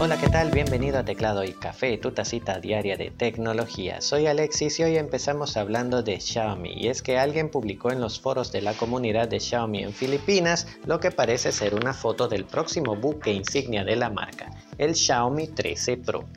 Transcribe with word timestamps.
Hola, 0.00 0.16
¿qué 0.16 0.28
tal? 0.28 0.52
Bienvenido 0.52 1.00
a 1.00 1.04
Teclado 1.04 1.42
y 1.42 1.50
Café, 1.54 1.98
tu 1.98 2.12
tacita 2.12 2.60
diaria 2.60 2.96
de 2.96 3.10
tecnología. 3.10 4.00
Soy 4.00 4.28
Alexis 4.28 4.78
y 4.78 4.84
hoy 4.84 4.96
empezamos 4.96 5.56
hablando 5.56 6.04
de 6.04 6.20
Xiaomi. 6.20 6.72
Y 6.72 6.86
es 6.86 7.02
que 7.02 7.18
alguien 7.18 7.50
publicó 7.50 7.90
en 7.90 8.00
los 8.00 8.20
foros 8.20 8.52
de 8.52 8.62
la 8.62 8.74
comunidad 8.74 9.26
de 9.26 9.40
Xiaomi 9.40 9.82
en 9.82 9.92
Filipinas 9.92 10.68
lo 10.86 11.00
que 11.00 11.10
parece 11.10 11.50
ser 11.50 11.74
una 11.74 11.94
foto 11.94 12.28
del 12.28 12.44
próximo 12.44 12.94
buque 12.94 13.32
insignia 13.32 13.82
de 13.82 13.96
la 13.96 14.08
marca, 14.08 14.52
el 14.78 14.94
Xiaomi 14.94 15.48
13 15.48 15.96
Pro. 15.96 16.28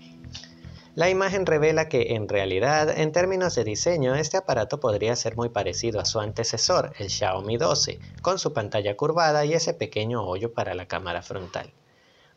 La 0.95 1.11
imagen 1.11 1.45
revela 1.45 1.87
que 1.87 2.15
en 2.15 2.27
realidad, 2.27 2.89
en 2.97 3.11
términos 3.11 3.53
de 3.53 3.63
diseño, 3.63 4.15
este 4.15 4.37
aparato 4.37 4.79
podría 4.79 5.15
ser 5.15 5.35
muy 5.35 5.49
parecido 5.49 5.99
a 5.99 6.05
su 6.05 6.19
antecesor, 6.19 6.93
el 6.97 7.11
Xiaomi 7.11 7.57
12, 7.57 7.99
con 8.23 8.39
su 8.39 8.53
pantalla 8.53 8.97
curvada 8.97 9.45
y 9.45 9.53
ese 9.53 9.75
pequeño 9.75 10.23
hoyo 10.23 10.51
para 10.51 10.73
la 10.73 10.87
cámara 10.87 11.21
frontal. 11.21 11.71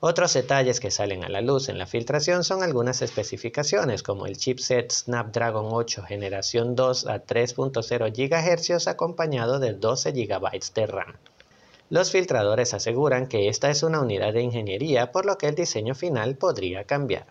Otros 0.06 0.34
detalles 0.34 0.80
que 0.80 0.90
salen 0.90 1.24
a 1.24 1.30
la 1.30 1.40
luz 1.40 1.70
en 1.70 1.78
la 1.78 1.86
filtración 1.86 2.44
son 2.44 2.62
algunas 2.62 3.00
especificaciones 3.00 4.02
como 4.02 4.26
el 4.26 4.36
chipset 4.36 4.92
Snapdragon 4.92 5.68
8 5.70 6.02
generación 6.02 6.76
2 6.76 7.06
a 7.06 7.24
3.0 7.24 8.12
GHz 8.12 8.86
acompañado 8.86 9.60
de 9.60 9.72
12 9.72 10.12
GB 10.12 10.60
de 10.74 10.86
RAM. 10.86 11.16
Los 11.88 12.10
filtradores 12.10 12.74
aseguran 12.74 13.28
que 13.28 13.48
esta 13.48 13.70
es 13.70 13.82
una 13.82 14.02
unidad 14.02 14.34
de 14.34 14.42
ingeniería 14.42 15.10
por 15.10 15.24
lo 15.24 15.38
que 15.38 15.48
el 15.48 15.54
diseño 15.54 15.94
final 15.94 16.36
podría 16.36 16.84
cambiar. 16.84 17.24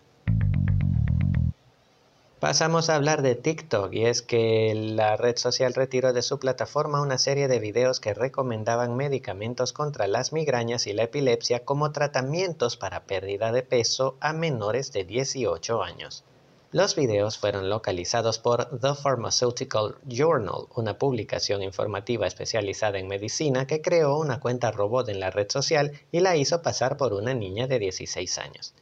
Pasamos 2.44 2.90
a 2.90 2.96
hablar 2.96 3.22
de 3.22 3.36
TikTok 3.36 3.90
y 3.94 4.04
es 4.04 4.20
que 4.20 4.74
la 4.74 5.16
red 5.16 5.38
social 5.38 5.72
retiró 5.72 6.12
de 6.12 6.20
su 6.20 6.38
plataforma 6.38 7.00
una 7.00 7.16
serie 7.16 7.48
de 7.48 7.58
videos 7.58 8.00
que 8.00 8.12
recomendaban 8.12 8.96
medicamentos 8.96 9.72
contra 9.72 10.08
las 10.08 10.34
migrañas 10.34 10.86
y 10.86 10.92
la 10.92 11.04
epilepsia 11.04 11.64
como 11.64 11.90
tratamientos 11.90 12.76
para 12.76 13.06
pérdida 13.06 13.50
de 13.50 13.62
peso 13.62 14.18
a 14.20 14.34
menores 14.34 14.92
de 14.92 15.04
18 15.04 15.82
años. 15.82 16.22
Los 16.70 16.96
videos 16.96 17.38
fueron 17.38 17.70
localizados 17.70 18.38
por 18.38 18.78
The 18.78 18.94
Pharmaceutical 18.94 19.96
Journal, 20.06 20.66
una 20.76 20.98
publicación 20.98 21.62
informativa 21.62 22.26
especializada 22.26 22.98
en 22.98 23.08
medicina 23.08 23.66
que 23.66 23.80
creó 23.80 24.18
una 24.18 24.38
cuenta 24.38 24.70
robot 24.70 25.08
en 25.08 25.20
la 25.20 25.30
red 25.30 25.50
social 25.50 25.92
y 26.12 26.20
la 26.20 26.36
hizo 26.36 26.60
pasar 26.60 26.98
por 26.98 27.14
una 27.14 27.32
niña 27.32 27.66
de 27.66 27.78
16 27.78 28.36
años. 28.36 28.74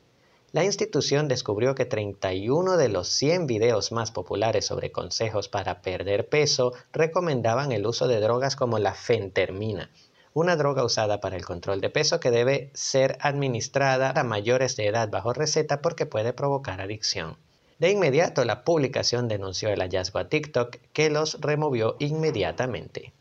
La 0.52 0.64
institución 0.64 1.28
descubrió 1.28 1.74
que 1.74 1.86
31 1.86 2.76
de 2.76 2.90
los 2.90 3.08
100 3.08 3.46
videos 3.46 3.90
más 3.90 4.10
populares 4.10 4.66
sobre 4.66 4.92
consejos 4.92 5.48
para 5.48 5.80
perder 5.80 6.28
peso 6.28 6.74
recomendaban 6.92 7.72
el 7.72 7.86
uso 7.86 8.06
de 8.06 8.20
drogas 8.20 8.54
como 8.54 8.78
la 8.78 8.92
fentermina, 8.92 9.90
una 10.34 10.56
droga 10.56 10.84
usada 10.84 11.22
para 11.22 11.36
el 11.36 11.46
control 11.46 11.80
de 11.80 11.88
peso 11.88 12.20
que 12.20 12.30
debe 12.30 12.70
ser 12.74 13.16
administrada 13.20 14.10
a 14.10 14.24
mayores 14.24 14.76
de 14.76 14.88
edad 14.88 15.08
bajo 15.08 15.32
receta 15.32 15.80
porque 15.80 16.04
puede 16.04 16.34
provocar 16.34 16.82
adicción. 16.82 17.38
De 17.78 17.90
inmediato 17.90 18.44
la 18.44 18.62
publicación 18.62 19.28
denunció 19.28 19.70
el 19.70 19.80
hallazgo 19.80 20.18
a 20.18 20.28
TikTok 20.28 20.76
que 20.92 21.08
los 21.08 21.40
removió 21.40 21.96
inmediatamente. 21.98 23.14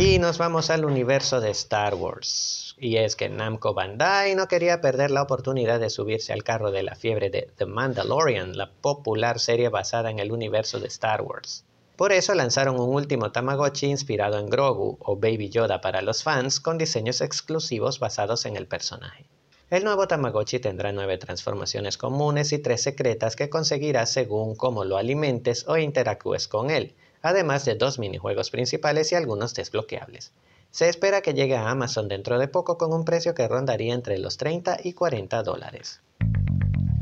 Y 0.00 0.20
nos 0.20 0.38
vamos 0.38 0.70
al 0.70 0.84
universo 0.84 1.40
de 1.40 1.50
Star 1.50 1.96
Wars. 1.96 2.76
Y 2.78 2.98
es 2.98 3.16
que 3.16 3.28
Namco 3.28 3.74
Bandai 3.74 4.36
no 4.36 4.46
quería 4.46 4.80
perder 4.80 5.10
la 5.10 5.22
oportunidad 5.22 5.80
de 5.80 5.90
subirse 5.90 6.32
al 6.32 6.44
carro 6.44 6.70
de 6.70 6.84
la 6.84 6.94
fiebre 6.94 7.30
de 7.30 7.50
The 7.56 7.66
Mandalorian, 7.66 8.56
la 8.56 8.70
popular 8.70 9.40
serie 9.40 9.70
basada 9.70 10.12
en 10.12 10.20
el 10.20 10.30
universo 10.30 10.78
de 10.78 10.86
Star 10.86 11.22
Wars. 11.22 11.64
Por 11.96 12.12
eso 12.12 12.32
lanzaron 12.34 12.78
un 12.78 12.94
último 12.94 13.32
Tamagotchi 13.32 13.86
inspirado 13.86 14.38
en 14.38 14.48
Grogu 14.48 14.98
o 15.00 15.16
Baby 15.16 15.50
Yoda 15.50 15.80
para 15.80 16.00
los 16.00 16.22
fans 16.22 16.60
con 16.60 16.78
diseños 16.78 17.20
exclusivos 17.20 17.98
basados 17.98 18.46
en 18.46 18.56
el 18.56 18.68
personaje. 18.68 19.26
El 19.68 19.82
nuevo 19.82 20.06
Tamagotchi 20.06 20.60
tendrá 20.60 20.92
nueve 20.92 21.18
transformaciones 21.18 21.98
comunes 21.98 22.52
y 22.52 22.60
tres 22.60 22.84
secretas 22.84 23.34
que 23.34 23.50
conseguirás 23.50 24.12
según 24.12 24.54
cómo 24.54 24.84
lo 24.84 24.96
alimentes 24.96 25.66
o 25.66 25.76
interactúes 25.76 26.46
con 26.46 26.70
él 26.70 26.94
además 27.22 27.64
de 27.64 27.74
dos 27.74 27.98
minijuegos 27.98 28.50
principales 28.50 29.12
y 29.12 29.14
algunos 29.14 29.54
desbloqueables. 29.54 30.32
Se 30.70 30.88
espera 30.88 31.22
que 31.22 31.34
llegue 31.34 31.56
a 31.56 31.70
Amazon 31.70 32.08
dentro 32.08 32.38
de 32.38 32.48
poco 32.48 32.76
con 32.76 32.92
un 32.92 33.04
precio 33.04 33.34
que 33.34 33.48
rondaría 33.48 33.94
entre 33.94 34.18
los 34.18 34.36
30 34.36 34.78
y 34.84 34.92
40 34.92 35.42
dólares. 35.42 36.00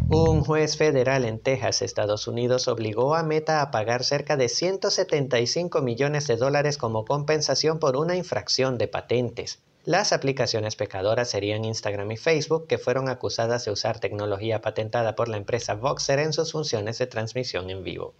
Un 0.09 0.45
juez 0.45 0.77
federal 0.77 1.25
en 1.25 1.41
Texas, 1.41 1.83
Estados 1.83 2.29
Unidos, 2.29 2.69
obligó 2.69 3.17
a 3.17 3.25
Meta 3.25 3.61
a 3.61 3.73
pagar 3.73 4.05
cerca 4.05 4.37
de 4.37 4.49
175 4.49 5.83
millones 5.83 6.29
de 6.29 6.37
dólares 6.37 6.79
como 6.79 7.05
compensación 7.05 7.81
por 7.81 7.97
una 7.97 8.15
infracción 8.15 8.79
de 8.79 8.87
patentes. 8.87 9.59
Las 9.85 10.13
aplicaciones 10.13 10.77
pecadoras 10.77 11.29
serían 11.29 11.65
Instagram 11.65 12.13
y 12.13 12.17
Facebook, 12.17 12.69
que 12.69 12.79
fueron 12.79 13.09
acusadas 13.09 13.65
de 13.65 13.73
usar 13.73 13.99
tecnología 13.99 14.61
patentada 14.61 15.17
por 15.17 15.29
la 15.29 15.39
empresa 15.39 15.75
Voxer 15.75 16.21
en 16.21 16.33
sus 16.33 16.53
funciones 16.53 16.99
de 16.99 17.09
transmisión 17.09 17.69
en 17.71 17.83
vivo. 17.83 18.15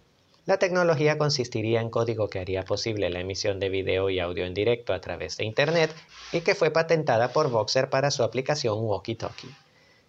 La 0.47 0.59
tecnología 0.59 1.17
consistiría 1.17 1.81
en 1.81 1.89
código 1.89 2.29
que 2.29 2.39
haría 2.39 2.63
posible 2.63 3.09
la 3.09 3.19
emisión 3.19 3.59
de 3.59 3.67
video 3.67 4.09
y 4.09 4.21
audio 4.21 4.45
en 4.45 4.53
directo 4.53 4.93
a 4.93 5.01
través 5.01 5.35
de 5.35 5.43
Internet 5.43 5.93
y 6.31 6.39
que 6.39 6.55
fue 6.55 6.71
patentada 6.71 7.33
por 7.33 7.49
Voxer 7.49 7.89
para 7.89 8.11
su 8.11 8.23
aplicación 8.23 8.79
Walkie 8.79 9.15
Talkie. 9.15 9.53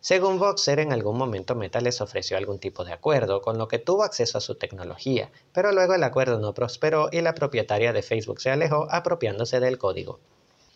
Según 0.00 0.38
Voxer, 0.38 0.78
en 0.78 0.92
algún 0.92 1.18
momento 1.18 1.56
Meta 1.56 1.80
les 1.80 2.00
ofreció 2.00 2.36
algún 2.36 2.60
tipo 2.60 2.84
de 2.84 2.92
acuerdo, 2.92 3.42
con 3.42 3.58
lo 3.58 3.66
que 3.66 3.80
tuvo 3.80 4.04
acceso 4.04 4.38
a 4.38 4.40
su 4.40 4.54
tecnología, 4.54 5.32
pero 5.52 5.72
luego 5.72 5.94
el 5.94 6.04
acuerdo 6.04 6.38
no 6.38 6.54
prosperó 6.54 7.08
y 7.10 7.20
la 7.20 7.34
propietaria 7.34 7.92
de 7.92 8.02
Facebook 8.02 8.40
se 8.40 8.52
alejó 8.52 8.86
apropiándose 8.92 9.58
del 9.58 9.76
código. 9.76 10.20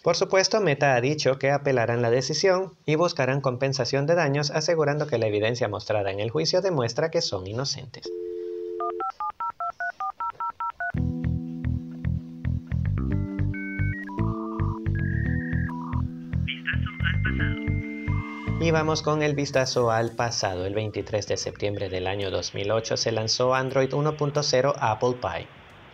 Por 0.02 0.16
supuesto, 0.16 0.60
Meta 0.60 0.96
ha 0.96 1.00
dicho 1.00 1.38
que 1.38 1.52
apelarán 1.52 2.02
la 2.02 2.10
decisión 2.10 2.74
y 2.84 2.96
buscarán 2.96 3.40
compensación 3.40 4.08
de 4.08 4.16
daños, 4.16 4.50
asegurando 4.50 5.06
que 5.06 5.18
la 5.18 5.28
evidencia 5.28 5.68
mostrada 5.68 6.10
en 6.10 6.18
el 6.18 6.30
juicio 6.30 6.62
demuestra 6.62 7.12
que 7.12 7.22
son 7.22 7.46
inocentes. 7.46 8.10
Y 18.62 18.70
vamos 18.70 19.02
con 19.02 19.24
el 19.24 19.34
vistazo 19.34 19.90
al 19.90 20.12
pasado. 20.12 20.66
El 20.66 20.74
23 20.74 21.26
de 21.26 21.36
septiembre 21.36 21.88
del 21.88 22.06
año 22.06 22.30
2008 22.30 22.96
se 22.96 23.10
lanzó 23.10 23.54
Android 23.54 23.90
1.0 23.92 24.74
Apple 24.78 25.16
Pie. 25.20 25.48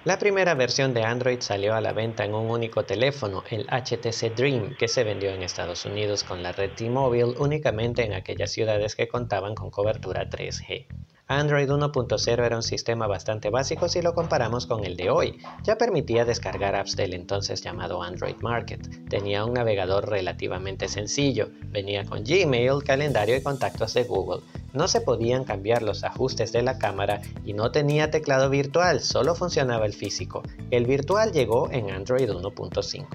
La 0.05 0.19
primera 0.19 0.53
versión 0.53 0.93
de 0.93 1.03
Android 1.03 1.41
salió 1.41 1.75
a 1.75 1.81
la 1.81 1.95
venta 1.95 2.27
en 2.27 2.35
un 2.35 2.51
único 2.51 2.85
teléfono, 2.85 3.43
el 3.51 3.67
HTC 3.69 4.35
Dream, 4.37 4.77
que 4.77 4.87
se 4.87 5.03
vendió 5.03 5.31
en 5.31 5.43
Estados 5.43 5.87
Unidos 5.87 6.25
con 6.25 6.43
la 6.43 6.53
red 6.53 6.73
T-Mobile 6.73 7.37
únicamente 7.39 8.05
en 8.05 8.13
aquellas 8.13 8.53
ciudades 8.53 8.95
que 8.95 9.09
contaban 9.09 9.55
con 9.55 9.71
cobertura 9.71 10.29
3G. 10.29 11.08
Android 11.31 11.69
1.0 11.69 12.43
era 12.43 12.57
un 12.57 12.63
sistema 12.63 13.07
bastante 13.07 13.51
básico 13.51 13.87
si 13.91 14.01
lo 14.01 14.15
comparamos 14.15 14.67
con 14.67 14.87
el 14.87 14.97
de 14.97 15.11
hoy. 15.11 15.39
Ya 15.63 15.77
permitía 15.77 16.25
descargar 16.25 16.75
apps 16.75 16.97
del 16.97 17.13
entonces 17.13 17.61
llamado 17.61 18.03
Android 18.03 18.37
Market. 18.41 18.89
Tenía 19.11 19.45
un 19.45 19.53
navegador 19.53 20.09
relativamente 20.09 20.89
sencillo. 20.89 21.51
Venía 21.67 22.07
con 22.07 22.25
Gmail, 22.25 22.83
calendario 22.83 23.37
y 23.37 23.43
contactos 23.43 23.93
de 23.93 24.05
Google. 24.05 24.41
No 24.73 24.89
se 24.89 25.03
podían 25.03 25.45
cambiar 25.45 25.83
los 25.83 26.03
ajustes 26.03 26.51
de 26.53 26.63
la 26.63 26.79
cámara 26.79 27.21
y 27.45 27.53
no 27.53 27.73
tenía 27.73 28.11
teclado 28.11 28.49
virtual, 28.49 29.01
solo 29.01 29.35
funcionaba 29.35 29.85
el 29.85 29.93
físico. 29.93 30.43
El 30.71 30.87
virtual 30.87 31.33
llegó 31.33 31.71
en 31.71 31.91
Android 31.91 32.31
1.5. 32.31 33.07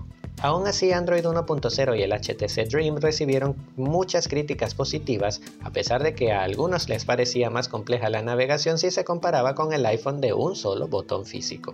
Aún 0.42 0.68
así, 0.68 0.92
Android 0.92 1.26
1.0 1.26 1.98
y 1.98 2.02
el 2.02 2.12
HTC 2.12 2.70
Dream 2.70 2.98
recibieron 2.98 3.56
muchas 3.78 4.28
críticas 4.28 4.76
positivas, 4.76 5.42
a 5.62 5.70
pesar 5.70 6.04
de 6.04 6.16
que 6.16 6.32
a 6.32 6.44
algunos 6.44 6.90
les 6.90 7.06
parecía 7.06 7.50
más 7.50 7.70
compleja 7.70 8.10
la 8.10 8.24
navegación 8.24 8.78
si 8.78 8.92
se 8.92 9.06
comparaba 9.06 9.56
con 9.56 9.72
el 9.74 9.86
iPhone 9.86 10.20
de 10.20 10.34
un 10.34 10.56
solo 10.56 10.88
botón 10.88 11.26
físico. 11.26 11.74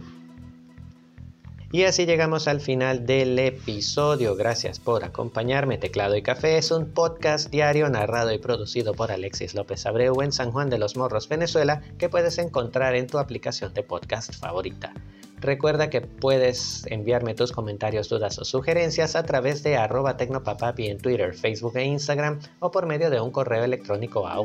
Y 1.71 1.83
así 1.83 2.07
llegamos 2.07 2.47
al 2.47 2.61
final 2.61 3.05
del 3.05 3.37
episodio. 3.37 4.35
Gracias 4.35 4.79
por 4.79 5.03
acompañarme. 5.03 5.77
Teclado 5.77 6.15
y 6.15 6.23
Café 6.23 6.57
es 6.57 6.71
un 6.71 6.87
podcast 6.89 7.51
diario 7.51 7.87
narrado 7.89 8.31
y 8.31 8.39
producido 8.39 8.95
por 8.95 9.11
Alexis 9.11 9.53
López 9.53 9.85
Abreu 9.85 10.19
en 10.23 10.31
San 10.31 10.51
Juan 10.51 10.71
de 10.71 10.79
los 10.79 10.97
Morros, 10.97 11.29
Venezuela, 11.29 11.83
que 11.99 12.09
puedes 12.09 12.39
encontrar 12.39 12.95
en 12.95 13.05
tu 13.05 13.19
aplicación 13.19 13.71
de 13.75 13.83
podcast 13.83 14.33
favorita. 14.33 14.93
Recuerda 15.41 15.89
que 15.89 16.01
puedes 16.01 16.85
enviarme 16.87 17.33
tus 17.33 17.51
comentarios, 17.51 18.09
dudas 18.09 18.37
o 18.39 18.45
sugerencias 18.45 19.15
a 19.15 19.23
través 19.23 19.63
de 19.63 19.77
arroba 19.77 20.17
tecnopapapi 20.17 20.87
en 20.87 20.97
Twitter, 20.97 21.33
Facebook 21.33 21.77
e 21.77 21.85
Instagram 21.85 22.39
o 22.59 22.71
por 22.71 22.85
medio 22.85 23.09
de 23.09 23.21
un 23.21 23.31
correo 23.31 23.63
electrónico 23.63 24.27
a 24.27 24.39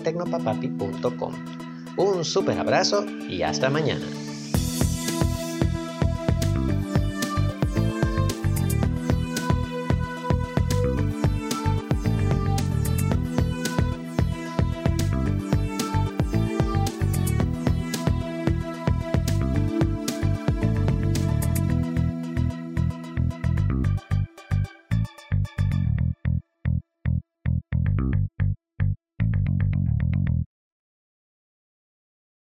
tecnopapapi.com. 0.00 1.32
Un 1.96 2.24
super 2.24 2.58
abrazo 2.58 3.04
y 3.28 3.42
hasta 3.42 3.70
mañana. 3.70 4.23